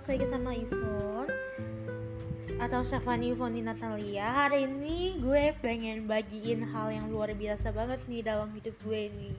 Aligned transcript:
balik 0.00 0.16
lagi 0.16 0.32
sama 0.32 0.56
Ivon 0.56 1.28
Atau 2.56 2.80
Safani 2.88 3.36
Ivoni 3.36 3.60
Natalia. 3.60 4.32
Hari 4.32 4.64
ini 4.64 5.20
gue 5.20 5.52
pengen 5.60 6.08
bagiin 6.08 6.64
hal 6.64 6.88
yang 6.88 7.12
luar 7.12 7.36
biasa 7.36 7.68
banget 7.68 8.00
nih 8.08 8.24
dalam 8.24 8.48
hidup 8.56 8.72
gue 8.80 9.12
nih 9.12 9.36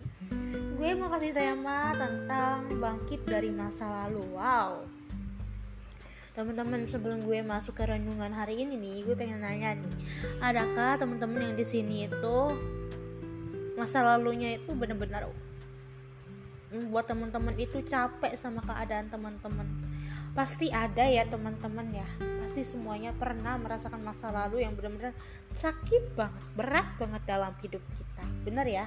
Gue 0.78 0.94
mau 0.94 1.10
kasih 1.10 1.34
tema 1.34 1.98
tentang 1.98 2.78
bangkit 2.78 3.26
dari 3.26 3.50
masa 3.50 4.06
lalu. 4.06 4.22
Wow. 4.38 4.86
Teman-teman 6.38 6.86
sebelum 6.86 7.26
gue 7.26 7.42
masuk 7.42 7.82
ke 7.82 7.90
renungan 7.90 8.30
hari 8.30 8.62
ini 8.62 8.78
nih 8.78 9.02
gue 9.02 9.18
pengen 9.18 9.42
nanya 9.42 9.74
nih 9.82 9.94
adakah 10.46 11.02
teman-teman 11.02 11.42
yang 11.42 11.58
di 11.58 11.66
sini 11.66 12.06
itu 12.06 12.38
masa 13.74 14.06
lalunya 14.06 14.62
itu 14.62 14.78
bener-bener 14.78 15.26
membuat 16.70 17.10
teman-teman 17.10 17.58
itu 17.58 17.82
capek 17.82 18.38
sama 18.38 18.62
keadaan 18.62 19.10
teman-teman 19.10 19.66
pasti 20.32 20.72
ada 20.72 21.04
ya 21.08 21.28
teman-teman 21.28 21.88
ya. 21.92 22.08
Pasti 22.40 22.64
semuanya 22.64 23.12
pernah 23.12 23.60
merasakan 23.60 24.02
masa 24.04 24.32
lalu 24.32 24.64
yang 24.64 24.76
benar-benar 24.76 25.16
sakit 25.52 26.16
banget 26.16 26.44
berat 26.56 26.88
banget 26.96 27.22
dalam 27.28 27.54
hidup 27.60 27.84
kita. 27.96 28.26
Bener 28.48 28.68
ya? 28.68 28.86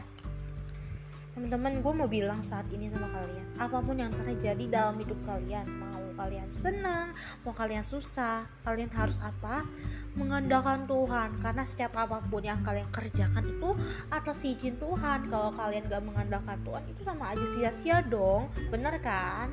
Teman-teman 1.34 1.82
gue 1.82 1.92
mau 1.92 2.06
bilang 2.06 2.46
saat 2.46 2.64
ini 2.70 2.86
sama 2.86 3.10
kalian 3.10 3.58
apa 3.58 3.82
pun 3.82 3.98
yang 3.98 4.14
terjadi 4.14 4.70
dalam 4.70 4.94
hidup 5.02 5.18
kalian 5.26 5.66
mau 5.82 6.06
kalian 6.14 6.46
senang 6.54 7.10
mau 7.42 7.50
kalian 7.50 7.82
susah 7.82 8.46
kalian 8.62 8.86
harus 8.94 9.18
apa? 9.18 9.66
Mengandalkan 10.14 10.86
Tuhan 10.86 11.42
karena 11.42 11.66
setiap 11.66 11.98
apa 11.98 12.22
pun 12.22 12.38
yang 12.38 12.62
kalian 12.62 12.86
kerjakan 12.94 13.50
itu 13.50 13.74
atas 14.14 14.46
izin 14.46 14.78
Tuhan. 14.78 15.26
Kalau 15.26 15.50
kalian 15.58 15.90
gak 15.90 16.06
mengandalkan 16.06 16.54
Tuhan 16.62 16.86
itu 16.86 17.02
sama 17.02 17.34
aja 17.34 17.46
sia-sia 17.50 17.98
dong. 18.06 18.46
Bener 18.70 18.94
kan 19.02 19.50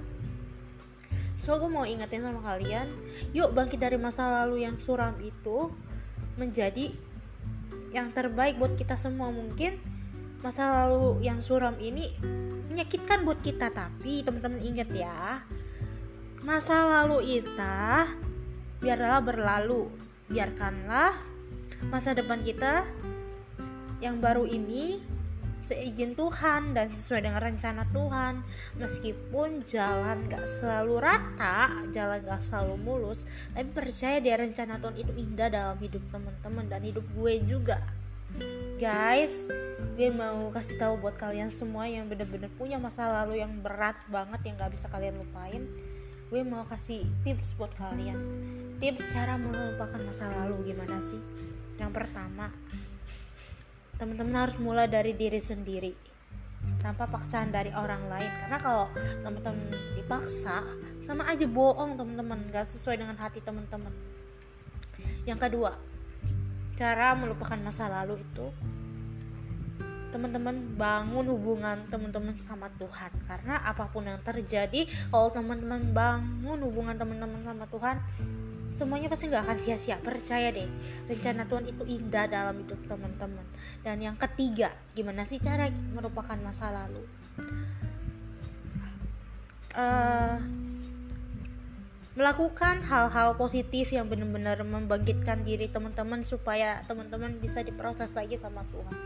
so 1.42 1.58
gue 1.58 1.66
mau 1.66 1.82
ingetin 1.82 2.22
sama 2.22 2.38
kalian 2.46 2.94
yuk 3.34 3.58
bangkit 3.58 3.82
dari 3.82 3.98
masa 3.98 4.30
lalu 4.30 4.62
yang 4.62 4.78
suram 4.78 5.18
itu 5.18 5.74
menjadi 6.38 6.94
yang 7.92 8.12
terbaik 8.16 8.56
buat 8.56 8.74
kita 8.80 8.96
semua. 8.96 9.30
Mungkin 9.30 9.78
masa 10.42 10.86
lalu 10.86 11.22
yang 11.22 11.44
suram 11.44 11.76
ini 11.78 12.10
menyakitkan 12.72 13.28
buat 13.28 13.44
kita 13.44 13.70
tapi 13.70 14.24
teman-teman 14.24 14.64
ingat 14.64 14.90
ya 14.96 15.44
masa 16.42 16.88
lalu 16.88 17.42
kita 17.42 18.10
biarlah 18.82 19.22
berlalu. 19.22 19.92
Biarkanlah 20.32 21.12
masa 21.92 22.16
depan 22.16 22.40
kita 22.40 22.88
yang 24.00 24.24
baru 24.24 24.48
ini 24.48 25.04
seizin 25.62 26.18
Tuhan 26.18 26.74
dan 26.74 26.90
sesuai 26.90 27.30
dengan 27.30 27.42
rencana 27.42 27.86
Tuhan. 27.94 28.42
Meskipun 28.82 29.64
jalan 29.70 30.28
gak 30.28 30.46
selalu 30.46 31.00
rata 31.00 31.86
jalan 31.94 32.20
gak 32.26 32.42
selalu 32.42 32.76
mulus 32.82 33.30
tapi 33.54 33.70
percaya 33.72 34.18
dia 34.18 34.36
rencana 34.36 34.82
Tuhan 34.82 34.98
itu 34.98 35.12
indah 35.16 35.50
dalam 35.54 35.78
hidup 35.78 36.02
teman-teman 36.10 36.66
dan 36.68 36.82
hidup 36.82 37.06
gue 37.14 37.34
juga. 37.46 37.80
Guys 38.82 39.48
gue 39.96 40.10
mau 40.10 40.50
kasih 40.50 40.82
tahu 40.82 40.98
buat 41.04 41.16
kalian 41.20 41.54
semua 41.54 41.86
yang 41.86 42.08
bener-bener 42.10 42.50
punya 42.58 42.82
masa 42.82 43.06
lalu 43.12 43.44
yang 43.44 43.54
berat 43.62 43.96
banget 44.10 44.42
yang 44.50 44.56
gak 44.58 44.74
bisa 44.74 44.90
kalian 44.90 45.20
lupain 45.20 45.68
gue 46.32 46.48
mau 46.48 46.64
kasih 46.64 47.04
tips 47.28 47.60
buat 47.60 47.76
kalian. 47.76 48.16
Tips 48.80 49.12
cara 49.12 49.36
melupakan 49.36 50.00
masa 50.00 50.32
lalu 50.32 50.72
gimana 50.72 51.04
sih? 51.04 51.20
Yang 51.76 51.92
pertama 51.92 52.56
teman-teman 54.02 54.50
harus 54.50 54.58
mulai 54.58 54.90
dari 54.90 55.14
diri 55.14 55.38
sendiri. 55.38 55.94
Tanpa 56.82 57.06
paksaan 57.06 57.54
dari 57.54 57.70
orang 57.70 58.10
lain. 58.10 58.32
Karena 58.42 58.58
kalau 58.58 58.90
teman-teman 59.22 59.70
dipaksa 59.94 60.66
sama 60.98 61.30
aja 61.30 61.46
bohong 61.46 61.94
teman-teman. 61.94 62.50
Gak 62.50 62.66
sesuai 62.66 62.98
dengan 62.98 63.14
hati 63.22 63.46
teman-teman. 63.46 63.94
Yang 65.30 65.46
kedua 65.46 65.78
cara 66.74 67.14
melupakan 67.14 67.62
masa 67.62 67.86
lalu 67.86 68.18
itu 68.26 68.50
teman-teman 70.10 70.76
bangun 70.76 71.30
hubungan 71.30 71.86
teman-teman 71.86 72.34
sama 72.42 72.74
Tuhan. 72.82 73.14
Karena 73.30 73.62
apa 73.62 73.86
pun 73.86 74.02
yang 74.02 74.18
terjadi 74.26 74.90
kalau 75.14 75.30
teman-teman 75.30 75.94
bangun 75.94 76.58
hubungan 76.66 76.98
teman-teman 76.98 77.46
sama 77.46 77.70
Tuhan 77.70 78.02
semuanya 78.72 79.08
pasti 79.12 79.28
nggak 79.28 79.44
akan 79.44 79.58
sia-sia. 79.60 79.98
Percaya 80.00 80.50
deh 80.50 80.68
rencana 81.08 81.46
Tuhan 81.46 81.66
itu 81.68 81.84
indah 81.88 82.26
dalam 82.28 82.56
hidup 82.64 82.80
teman-teman. 82.88 83.46
Dan 83.84 84.00
yang 84.00 84.16
ketiga 84.18 84.72
gimana 84.96 85.28
sih 85.28 85.38
cara 85.38 85.68
merupakan 85.94 86.38
masa 86.40 86.72
lalu? 86.72 87.04
Uh, 89.72 90.36
melakukan 92.12 92.84
hal-hal 92.84 93.40
positif 93.40 93.96
yang 93.96 94.12
benar-benar 94.12 94.60
membangkitkan 94.68 95.48
diri 95.48 95.72
teman-teman 95.72 96.28
supaya 96.28 96.84
teman-teman 96.84 97.40
bisa 97.40 97.64
diproses 97.64 98.12
lagi 98.12 98.36
sama 98.36 98.68
Tuhan. 98.68 98.98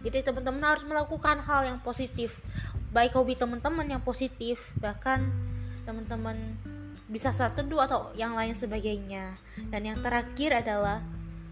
Jadi 0.00 0.24
teman-teman 0.24 0.64
harus 0.64 0.84
melakukan 0.88 1.44
hal 1.44 1.68
yang 1.68 1.78
positif. 1.84 2.40
Baik 2.88 3.20
hobi 3.20 3.36
teman-teman 3.36 3.84
yang 3.84 4.00
positif 4.00 4.72
bahkan 4.80 5.28
teman-teman 5.84 6.56
bisa 7.04 7.30
satu 7.30 7.64
dua 7.64 7.84
atau 7.88 8.12
yang 8.16 8.32
lain 8.32 8.56
sebagainya. 8.56 9.36
Dan 9.68 9.88
yang 9.88 9.98
terakhir 10.00 10.64
adalah 10.64 11.04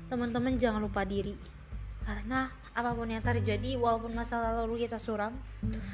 teman-teman 0.08 0.56
jangan 0.56 0.80
lupa 0.80 1.04
diri. 1.04 1.36
Karena 2.02 2.50
apa 2.72 2.96
pun 2.96 3.04
yang 3.04 3.20
terjadi 3.20 3.76
walaupun 3.76 4.16
masa 4.16 4.40
lalu 4.40 4.88
kita 4.88 4.96
suram 4.96 5.36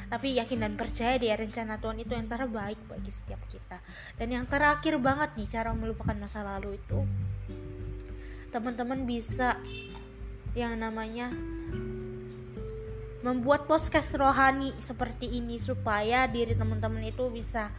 tapi 0.06 0.38
yakin 0.38 0.62
dan 0.62 0.72
percaya 0.78 1.19
dia 1.19 1.34
rencana 1.34 1.74
Tuhan 1.82 1.98
itu 1.98 2.14
yang 2.14 2.30
terbaik 2.30 2.78
bagi 2.86 3.10
setiap 3.10 3.42
kita. 3.50 3.82
Dan 4.14 4.30
yang 4.30 4.46
terakhir 4.46 4.94
banget 5.02 5.34
nih 5.34 5.48
cara 5.50 5.75
melupakan 5.75 6.14
masa 6.14 6.46
lalu 6.46 6.78
itu 6.78 7.02
teman-teman 8.48 9.04
bisa 9.04 9.60
yang 10.56 10.80
namanya 10.80 11.28
membuat 13.23 13.67
podcast 13.67 14.15
rohani 14.15 14.71
seperti 14.79 15.27
ini 15.27 15.59
supaya 15.59 16.31
diri 16.31 16.55
teman-teman 16.55 17.03
itu 17.03 17.27
bisa 17.34 17.75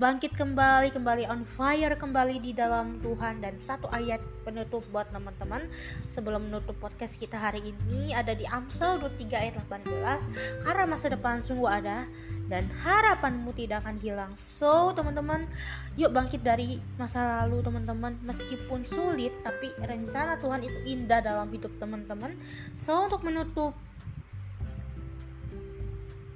bangkit 0.00 0.32
kembali, 0.32 0.90
kembali 0.96 1.28
on 1.28 1.44
fire 1.44 1.92
kembali 1.92 2.40
di 2.40 2.56
dalam 2.56 2.98
Tuhan 3.04 3.44
dan 3.44 3.60
satu 3.60 3.86
ayat 3.92 4.18
penutup 4.42 4.80
buat 4.88 5.12
teman-teman 5.12 5.68
sebelum 6.08 6.48
menutup 6.48 6.74
podcast 6.80 7.20
kita 7.20 7.36
hari 7.36 7.60
ini 7.60 8.16
ada 8.16 8.32
di 8.32 8.48
Amsal 8.48 8.96
23 8.98 9.36
ayat 9.36 9.54
18 9.68 10.64
karena 10.64 10.84
masa 10.88 11.06
depan 11.12 11.44
sungguh 11.44 11.68
ada 11.68 12.08
dan 12.50 12.66
harapanmu 12.82 13.54
tidak 13.54 13.86
akan 13.86 13.96
hilang. 14.02 14.32
So, 14.34 14.90
teman-teman, 14.90 15.46
yuk 15.94 16.10
bangkit 16.10 16.42
dari 16.42 16.82
masa 16.98 17.46
lalu, 17.46 17.62
teman-teman. 17.62 18.18
Meskipun 18.26 18.82
sulit, 18.82 19.30
tapi 19.46 19.70
rencana 19.78 20.34
Tuhan 20.34 20.66
itu 20.66 20.78
indah 20.82 21.22
dalam 21.22 21.46
hidup 21.54 21.70
teman-teman. 21.78 22.34
So, 22.74 23.06
untuk 23.06 23.22
menutup 23.22 23.78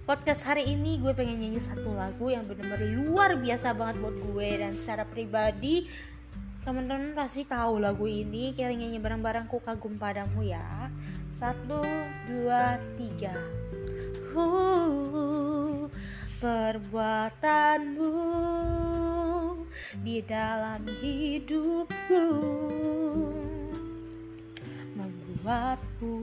podcast 0.04 0.44
hari 0.44 0.68
ini 0.68 1.00
gue 1.00 1.16
pengen 1.16 1.40
nyanyi 1.40 1.64
satu 1.64 1.96
lagu 1.96 2.28
yang 2.28 2.44
bener-bener 2.44 2.92
luar 3.08 3.40
biasa 3.40 3.72
banget 3.72 4.04
buat 4.04 4.12
gue 4.12 4.48
dan 4.60 4.76
secara 4.76 5.08
pribadi 5.08 5.88
teman-teman 6.60 7.16
pasti 7.16 7.48
tahu 7.48 7.80
lagu 7.80 8.04
ini. 8.04 8.52
Kita 8.52 8.68
nyanyi 8.68 9.00
bareng-bareng 9.00 9.48
ku 9.48 9.64
kagum 9.64 9.96
padamu 9.96 10.44
ya. 10.44 10.92
Satu 11.32 11.80
dua 12.28 12.76
tiga. 13.00 13.32
Uh, 14.34 15.88
perbuatanmu 16.42 18.12
di 20.04 20.20
dalam 20.20 20.84
hidupku 21.00 22.26
membuatku 24.92 26.16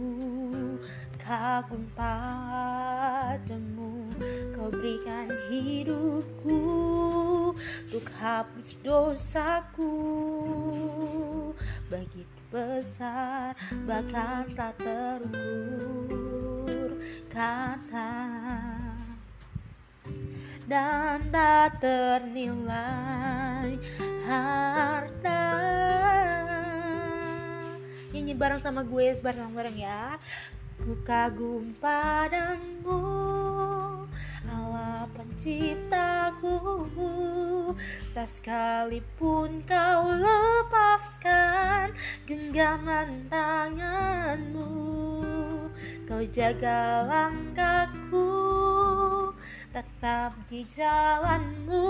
kagum 1.17 1.87
padamu 1.97 2.80
Kau 4.51 4.67
berikan 4.67 5.31
hidupku 5.47 6.59
Untuk 7.87 8.07
hapus 8.19 8.83
dosaku. 8.83 9.95
Begitu 11.87 12.39
besar 12.51 13.55
Bahkan 13.87 14.51
tak 14.59 14.75
terukur 14.83 16.19
Kata 17.31 18.19
Dan 20.67 21.31
tak 21.31 21.79
ternilai 21.79 23.79
Harta. 24.27 25.47
Nyanyi 28.11 28.35
bareng 28.35 28.59
sama 28.59 28.83
gue 28.83 29.15
bareng-bareng 29.23 29.79
ya 29.79 30.19
Ku 30.81 30.97
kagum 31.05 31.77
padamu 31.77 33.05
Allah 34.49 35.05
penciptaku. 35.13 36.57
Tak 38.11 38.27
sekalipun 38.27 39.63
kau 39.63 40.03
lepaskan 40.11 41.95
Genggaman 42.27 43.31
tanganmu 43.31 44.67
Kau 46.09 46.25
jaga 46.33 47.07
langkahku 47.07 48.27
Tetap 49.71 50.33
di 50.51 50.67
jalanmu. 50.67 51.87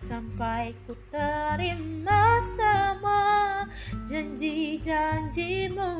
Sampai 0.00 0.72
ku 0.88 0.96
terima 1.12 2.40
semua 2.40 3.68
janji-janjimu 4.08 5.92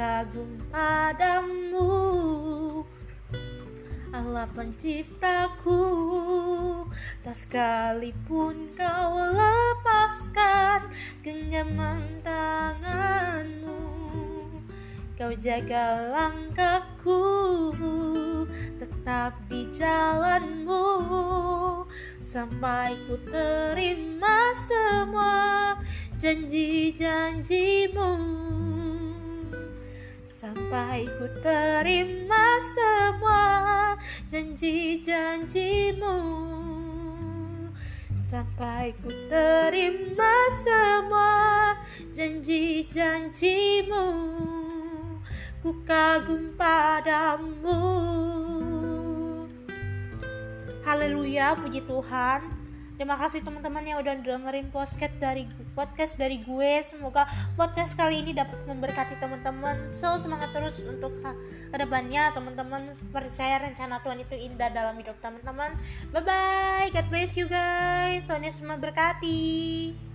kagum 0.00 0.56
padamu. 0.72 1.92
Allah 4.16 4.48
penciptaku 4.56 5.76
Tak 7.20 7.36
sekalipun 7.36 8.72
kau 8.72 9.12
lepaskan 9.36 10.88
genggaman 11.20 12.24
tanganmu. 12.24 13.76
Kau 15.20 15.36
jaga 15.36 16.08
langkahku 16.08 17.20
Tetap 18.80 19.36
di 19.52 19.68
jalanmu. 19.68 20.88
Sampai 22.24 22.96
ku 23.04 23.20
terima 23.28 24.48
semua 24.56 25.76
janji-janjimu 26.16 28.79
Sampai 30.40 31.04
ku 31.20 31.28
terima 31.44 32.56
semua 32.72 33.92
janji-janjimu. 34.32 36.16
Sampai 38.16 38.96
ku 39.04 39.12
terima 39.28 40.32
semua 40.64 41.76
janji-janjimu. 42.16 44.06
Ku 45.60 45.76
kagum 45.84 46.56
padamu. 46.56 47.84
Haleluya, 50.88 51.52
puji 51.52 51.84
Tuhan 51.84 52.59
Terima 53.00 53.16
kasih 53.16 53.40
teman-teman 53.40 53.80
yang 53.80 53.96
udah 54.04 54.12
dengerin 54.20 54.68
podcast 54.68 55.16
dari 55.16 55.48
podcast 55.72 56.20
dari 56.20 56.36
gue. 56.36 56.84
Semoga 56.84 57.24
podcast 57.56 57.96
kali 57.96 58.20
ini 58.20 58.36
dapat 58.36 58.60
memberkati 58.68 59.16
teman-teman. 59.16 59.88
So 59.88 60.20
semangat 60.20 60.52
terus 60.52 60.84
untuk 60.84 61.16
ke 61.16 61.32
depannya 61.80 62.28
teman-teman. 62.36 62.92
Percaya 63.08 63.64
rencana 63.64 64.04
Tuhan 64.04 64.20
itu 64.20 64.36
indah 64.36 64.68
dalam 64.68 65.00
hidup 65.00 65.16
teman-teman. 65.24 65.80
Bye 66.12 66.28
bye. 66.28 66.92
God 66.92 67.08
bless 67.08 67.40
you 67.40 67.48
guys. 67.48 68.28
Tuhan 68.28 68.44
Yesus 68.44 68.60
memberkati. 68.68 70.09